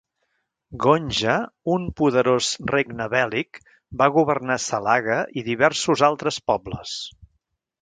Gonja, 0.83 1.35
un 1.73 1.83
poderós 1.99 2.47
regne 2.71 3.07
bèl·lic, 3.13 3.61
va 4.01 4.09
governar 4.17 4.59
Salaga 4.67 5.19
i 5.41 5.45
diversos 5.51 6.05
altres 6.09 6.41
pobles. 6.53 6.97